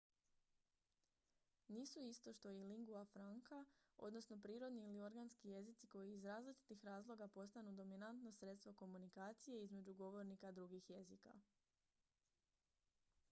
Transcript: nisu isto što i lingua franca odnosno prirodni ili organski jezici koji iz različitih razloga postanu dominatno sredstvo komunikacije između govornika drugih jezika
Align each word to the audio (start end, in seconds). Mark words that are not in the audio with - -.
nisu 1.69 1.99
isto 2.03 2.33
što 2.33 2.51
i 2.51 2.63
lingua 2.63 3.05
franca 3.05 3.65
odnosno 3.97 4.37
prirodni 4.41 4.85
ili 4.87 5.01
organski 5.01 5.49
jezici 5.49 5.87
koji 5.87 6.13
iz 6.13 6.25
različitih 6.25 6.85
razloga 6.85 7.27
postanu 7.27 7.71
dominatno 7.71 8.31
sredstvo 8.31 8.73
komunikacije 8.73 9.63
između 9.63 9.93
govornika 9.93 10.51
drugih 10.51 10.89
jezika 10.89 11.39